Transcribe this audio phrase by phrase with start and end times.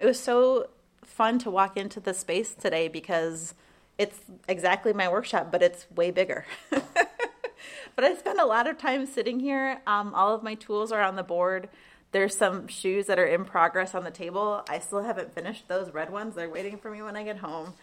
[0.00, 0.68] It was so
[1.04, 3.54] fun to walk into the space today because
[3.98, 6.46] it's exactly my workshop, but it's way bigger.
[6.70, 9.82] but I spend a lot of time sitting here.
[9.86, 11.68] Um, all of my tools are on the board.
[12.12, 14.64] There's some shoes that are in progress on the table.
[14.70, 16.34] I still haven't finished those red ones.
[16.34, 17.74] They're waiting for me when I get home.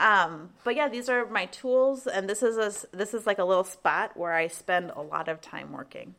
[0.00, 3.44] Um, but yeah, these are my tools, and this is a, this is like a
[3.44, 6.14] little spot where I spend a lot of time working.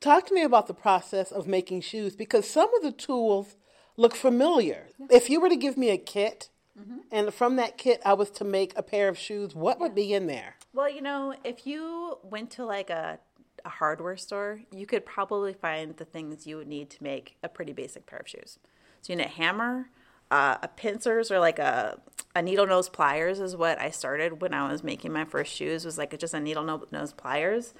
[0.00, 3.56] Talk to me about the process of making shoes because some of the tools
[3.96, 4.88] look familiar.
[5.10, 6.98] If you were to give me a kit, mm-hmm.
[7.10, 9.82] and from that kit I was to make a pair of shoes, what yeah.
[9.82, 10.56] would be in there?
[10.72, 13.18] Well, you know, if you went to like a,
[13.64, 17.48] a hardware store, you could probably find the things you would need to make a
[17.48, 18.58] pretty basic pair of shoes.
[19.02, 19.90] So you need a hammer,
[20.30, 21.98] uh, a pincers, or like a
[22.34, 25.84] a needle nose pliers is what I started when I was making my first shoes.
[25.84, 27.74] Was like just a needle nose pliers,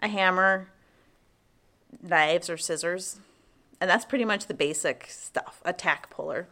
[0.00, 0.68] a hammer,
[2.02, 3.20] knives or scissors,
[3.82, 5.60] and that's pretty much the basic stuff.
[5.64, 6.46] A tack puller,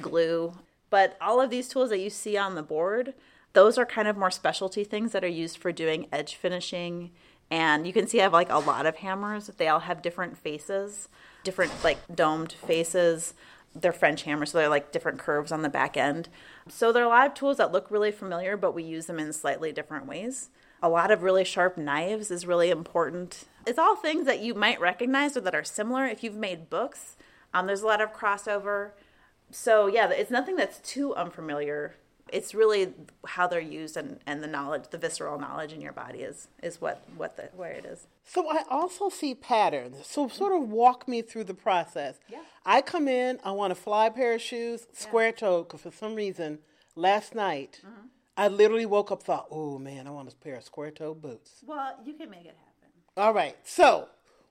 [0.00, 0.58] glue,
[0.90, 3.14] but all of these tools that you see on the board
[3.52, 7.10] those are kind of more specialty things that are used for doing edge finishing.
[7.50, 9.48] And you can see I have like a lot of hammers.
[9.48, 11.08] They all have different faces,
[11.42, 13.34] different like domed faces.
[13.74, 16.28] They're French hammers, so they're like different curves on the back end.
[16.68, 19.18] So there are a lot of tools that look really familiar, but we use them
[19.18, 20.50] in slightly different ways.
[20.82, 23.44] A lot of really sharp knives is really important.
[23.66, 26.06] It's all things that you might recognize or that are similar.
[26.06, 27.16] If you've made books,
[27.52, 28.90] um, there's a lot of crossover.
[29.50, 31.94] So yeah, it's nothing that's too unfamiliar
[32.32, 32.92] it's really
[33.26, 36.80] how they're used and, and the knowledge, the visceral knowledge in your body is is
[36.80, 38.06] what what the where it is.
[38.24, 40.06] So I also see patterns.
[40.06, 42.18] So sort of walk me through the process.
[42.28, 42.42] Yeah.
[42.64, 46.14] I come in, I want a fly pair of shoes, square toe, because for some
[46.14, 46.58] reason
[46.94, 48.06] last night mm-hmm.
[48.36, 51.62] I literally woke up thought, oh man, I want a pair of square toe boots.
[51.66, 52.69] Well, you can make it happen.
[53.16, 53.56] All right.
[53.64, 54.08] So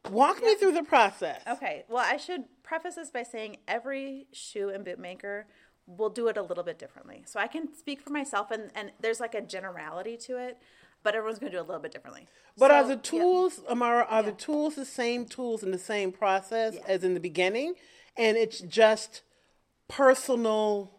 [0.09, 1.41] walk me through the process.
[1.47, 1.85] Okay.
[1.89, 5.47] Well, I should preface this by saying every shoe and boot maker
[5.89, 7.23] we'll do it a little bit differently.
[7.25, 10.57] So I can speak for myself, and, and there's like a generality to it,
[11.03, 12.27] but everyone's going to do it a little bit differently.
[12.57, 13.71] But so, are the tools, yeah.
[13.71, 14.29] Amara, are yeah.
[14.29, 16.81] the tools the same tools in the same process yeah.
[16.87, 17.73] as in the beginning?
[18.15, 19.23] And it's just
[19.87, 20.91] personal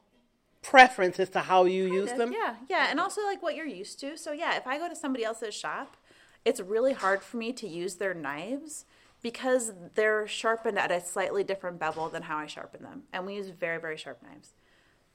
[0.62, 2.32] preference as to how you kind use of, them?
[2.32, 2.88] Yeah, yeah.
[2.91, 4.16] And also like what you're used to.
[4.16, 5.97] So yeah, if I go to somebody else's shop,
[6.45, 8.84] it's really hard for me to use their knives
[9.23, 13.03] because they're sharpened at a slightly different bevel than how I sharpen them.
[13.12, 14.55] And we use very, very sharp knives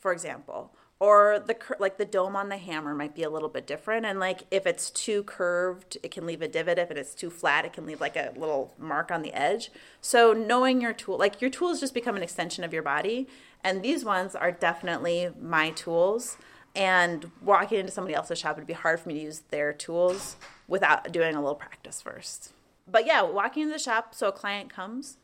[0.05, 0.71] for example.
[0.99, 4.05] Or the like the dome on the hammer might be a little bit different.
[4.05, 6.77] And like if it's too curved it can leave a divot.
[6.77, 9.71] If it's too flat it can leave like a little mark on the edge.
[10.01, 13.27] So knowing your tool like your tools just become an extension of your body.
[13.63, 16.37] And these ones are definitely my tools.
[16.75, 20.35] And walking into somebody else's shop would be hard for me to use their tools
[20.67, 22.51] without doing a little practice first
[22.89, 25.17] but yeah walking into the shop so a client comes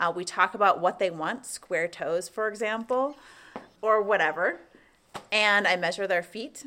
[0.00, 3.16] uh, we talk about what they want square toes for example
[3.82, 4.60] or whatever,
[5.30, 6.64] and I measure their feet,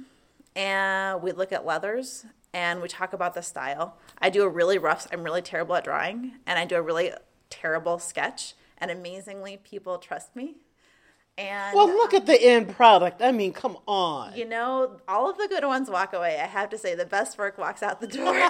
[0.56, 3.97] and we look at leathers, and we talk about the style.
[4.19, 5.07] I do a really rough.
[5.12, 7.12] I'm really terrible at drawing, and I do a really
[7.50, 8.53] terrible sketch.
[8.78, 10.56] And amazingly, people trust me.
[11.38, 13.22] And well, look at the end product.
[13.22, 14.35] I mean, come on.
[14.35, 16.40] You know, all of the good ones walk away.
[16.41, 18.50] I have to say, the best work walks out the door.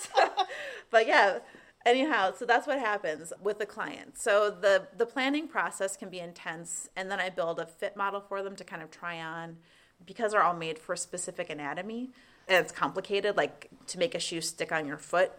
[0.00, 0.28] so,
[0.90, 1.38] but yeah,
[1.86, 6.18] anyhow so that's what happens with the client so the the planning process can be
[6.18, 9.56] intense and then i build a fit model for them to kind of try on
[10.04, 12.10] because they're all made for specific anatomy
[12.48, 15.32] and it's complicated like to make a shoe stick on your foot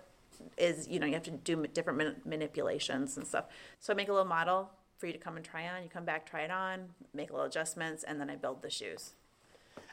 [0.58, 3.46] is you know you have to do different manipulations and stuff
[3.80, 5.82] so i make a little model for you to come and try on.
[5.84, 8.70] You come back try it on make a little adjustments and then i build the
[8.70, 9.14] shoes.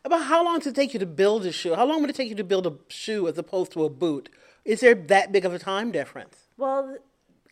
[0.05, 1.75] About how long does it take you to build a shoe?
[1.75, 4.29] How long would it take you to build a shoe as opposed to a boot?
[4.65, 6.37] Is there that big of a time difference?
[6.57, 6.99] Well,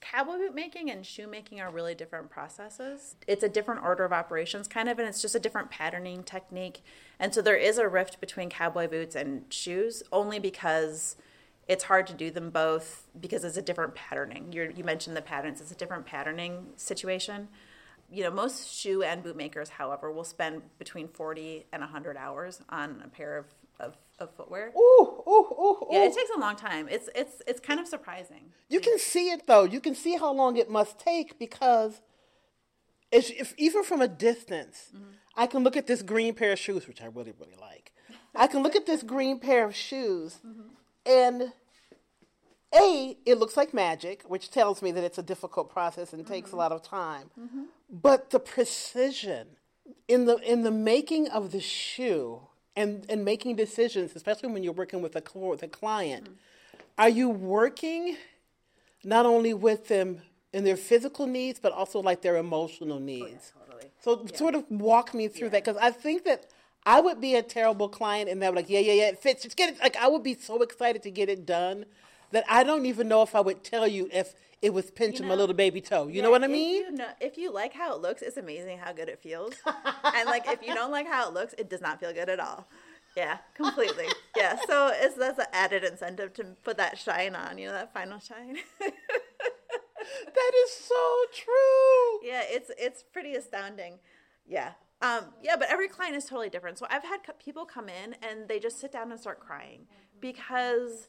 [0.01, 3.17] cowboy boot making and shoe making are really different processes.
[3.27, 6.83] It's a different order of operations, kind of, and it's just a different patterning technique.
[7.19, 11.17] And so there is a rift between cowboy boots and shoes only because
[11.69, 14.53] it's hard to do them both because it's a different patterning.
[14.53, 17.49] You're, you mentioned the patterns, it's a different patterning situation.
[18.11, 22.61] You know, most shoe and boot makers, however, will spend between 40 and 100 hours
[22.69, 23.47] on a pair of
[23.81, 24.73] of, of footwear.
[24.77, 26.89] Ooh, ooh, ooh, Yeah, it takes a long time.
[26.91, 28.53] It's it's it's kind of surprising.
[28.69, 29.65] You can see it though.
[29.65, 32.01] You can see how long it must take because
[33.11, 35.11] it's, if even from a distance, mm-hmm.
[35.37, 37.93] I can look at this green pair of shoes, which I really really like.
[38.35, 40.69] I can look at this green pair of shoes, mm-hmm.
[41.07, 41.53] and
[42.75, 46.33] a it looks like magic, which tells me that it's a difficult process and mm-hmm.
[46.33, 46.59] takes a mm-hmm.
[46.59, 47.31] lot of time.
[47.39, 47.63] Mm-hmm.
[47.91, 49.49] But the precision
[50.09, 52.41] in the in the making of the shoe
[52.77, 56.75] and and making decisions, especially when you're working with a with a client, mm-hmm.
[56.99, 58.17] are you working
[59.05, 60.23] not only with them
[60.53, 63.53] and their physical needs, but also like their emotional needs.
[63.57, 63.91] Oh, totally.
[64.01, 66.47] So sort of walk me through that because I think that
[66.87, 69.43] I would be a terrible client and they're like, yeah, yeah, yeah, it fits.
[69.43, 69.81] Just get it.
[69.81, 71.87] Like I would be so excited to get it done
[72.35, 75.35] that I don't even know if I would tell you if it was pinching my
[75.35, 76.07] know, little baby toe.
[76.07, 76.75] You Yeah, know what I if mean?
[76.85, 79.55] You know, if you like how it looks, it's amazing how good it feels.
[80.05, 82.41] and like if you don't like how it looks, it does not feel good at
[82.41, 82.69] all.
[83.17, 84.07] Yeah, completely.
[84.37, 87.59] yeah, so it's that's an added incentive to put that shine on.
[87.59, 88.57] You know that final shine.
[88.81, 92.29] that is so true.
[92.29, 93.99] yeah, it's it's pretty astounding.
[94.47, 94.73] Yeah.
[95.03, 96.79] Um, yeah, but every client is totally different.
[96.79, 99.87] So I've had people come in and they just sit down and start crying
[100.21, 101.09] because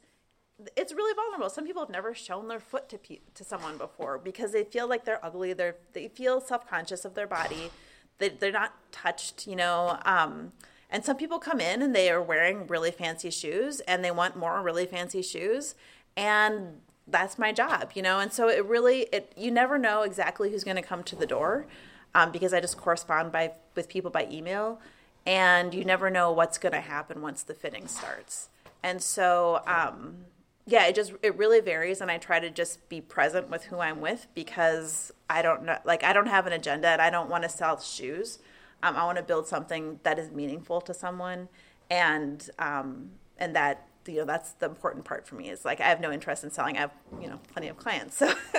[0.75, 1.49] it's really vulnerable.
[1.49, 4.87] Some people have never shown their foot to pe- to someone before because they feel
[4.87, 5.53] like they're ugly.
[5.53, 7.71] They they feel self conscious of their body.
[8.19, 9.99] They they're not touched, you know.
[10.05, 10.53] Um,
[10.89, 14.37] and some people come in and they are wearing really fancy shoes and they want
[14.37, 15.75] more really fancy shoes
[16.15, 18.19] and that's my job, you know.
[18.19, 21.27] And so it really it you never know exactly who's going to come to the
[21.27, 21.65] door
[22.13, 24.79] um, because I just correspond by with people by email,
[25.25, 28.49] and you never know what's going to happen once the fitting starts.
[28.81, 30.25] And so, um,
[30.67, 33.79] yeah, it just it really varies, and I try to just be present with who
[33.79, 37.29] I'm with because I don't know, like I don't have an agenda, and I don't
[37.29, 38.39] want to sell shoes.
[38.81, 41.49] Um, I want to build something that is meaningful to someone,
[41.91, 45.85] and um, and that you know that's the important part for me is like I
[45.85, 46.77] have no interest in selling.
[46.77, 48.33] I have you know plenty of clients, so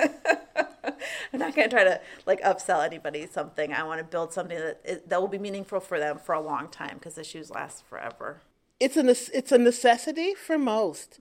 [1.33, 3.73] I'm not going to try to like upsell anybody something.
[3.73, 6.41] I want to build something that is, that will be meaningful for them for a
[6.41, 8.41] long time because the shoes last forever.
[8.79, 11.19] It's a nec- it's a necessity for most,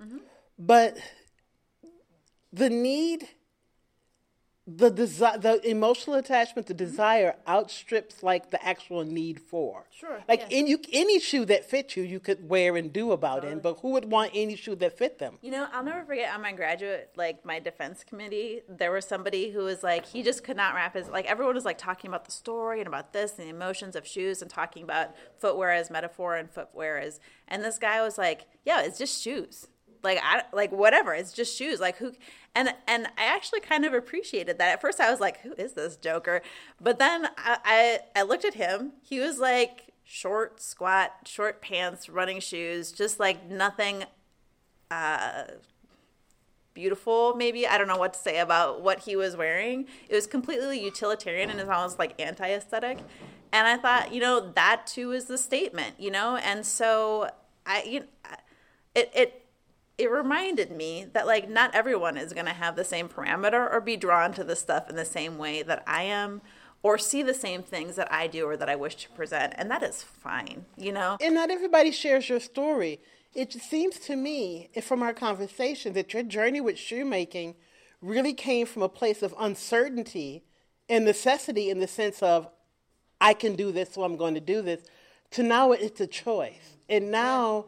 [0.59, 0.97] but
[2.53, 3.29] the need,
[4.67, 6.85] the desire, the emotional attachment, the mm-hmm.
[6.87, 9.85] desire outstrips like the actual need for.
[9.93, 10.59] Sure, Like yeah.
[10.59, 13.63] in you, any shoe that fits you, you could wear and do about it.
[13.63, 15.39] But who would want any shoe that fit them?
[15.43, 19.51] You know, I'll never forget on my graduate, like my defense committee, there was somebody
[19.51, 22.25] who was like, he just could not wrap his, like everyone was like talking about
[22.25, 25.91] the story and about this and the emotions of shoes and talking about footwear as
[25.91, 29.69] metaphor and footwear as, and this guy was like, yeah, it's just shoes.
[30.07, 31.81] Like I like whatever, it's just shoes.
[31.81, 32.13] Like who,
[32.55, 34.73] and and I actually kind of appreciated that.
[34.73, 36.43] At first, I was like, "Who is this Joker?"
[36.81, 38.93] But then I I, I looked at him.
[39.03, 44.05] He was like short, squat, short pants, running shoes, just like nothing
[44.91, 45.45] uh
[46.75, 50.27] beautiful maybe i don't know what to say about what he was wearing it was
[50.27, 52.99] completely utilitarian and it's almost like anti-aesthetic
[53.51, 57.31] and i thought you know that too is the statement you know and so
[57.65, 58.07] i you know,
[58.95, 59.46] it it
[59.99, 63.81] it reminded me that like not everyone is going to have the same parameter or
[63.81, 66.43] be drawn to the stuff in the same way that i am
[66.83, 69.71] or see the same things that i do or that i wish to present and
[69.71, 73.01] that is fine you know And not everybody shares your story.
[73.35, 77.57] It seems to me, from our conversation, that your journey with shoemaking
[78.01, 80.45] really came from a place of uncertainty
[80.89, 82.49] and necessity in the sense of,
[83.21, 84.85] I can do this, so I'm going to do this,
[85.33, 86.77] to now it's a choice.
[86.89, 87.67] And now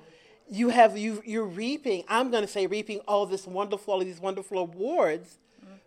[0.50, 4.20] you have, you, you're reaping, I'm going to say reaping all this wonderful, all these
[4.20, 5.38] wonderful awards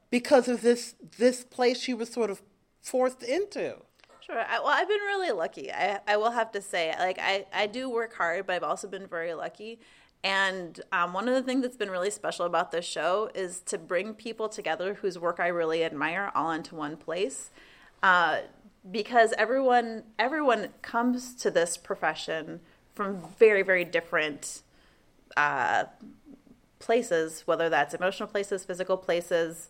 [0.09, 2.41] because of this, this place you were sort of
[2.81, 3.75] forced into.
[4.19, 4.39] Sure.
[4.39, 5.71] I, well, I've been really lucky.
[5.71, 8.87] I, I will have to say, like, I, I do work hard, but I've also
[8.87, 9.79] been very lucky.
[10.23, 13.77] And um, one of the things that's been really special about this show is to
[13.77, 17.49] bring people together whose work I really admire all into one place.
[18.03, 18.41] Uh,
[18.89, 22.61] because everyone everyone comes to this profession
[23.01, 24.61] from very very different
[25.37, 25.85] uh,
[26.79, 29.69] places, whether that's emotional places, physical places,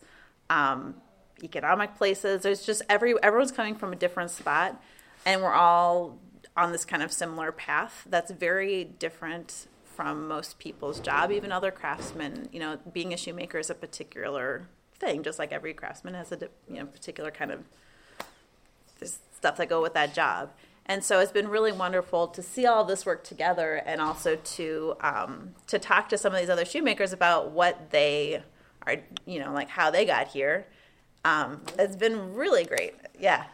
[0.50, 0.94] um,
[1.42, 2.42] economic places.
[2.42, 4.82] There's just every everyone's coming from a different spot,
[5.24, 6.18] and we're all
[6.56, 8.06] on this kind of similar path.
[8.08, 11.30] That's very different from most people's job.
[11.30, 15.72] Even other craftsmen, you know, being a shoemaker is a particular thing, just like every
[15.72, 17.60] craftsman has a you know particular kind of
[19.02, 20.50] stuff that go with that job.
[20.86, 24.96] And so it's been really wonderful to see all this work together, and also to
[25.00, 28.42] um, to talk to some of these other shoemakers about what they
[28.86, 30.66] are, you know, like how they got here.
[31.24, 32.94] Um, it's been really great.
[33.18, 33.44] Yeah,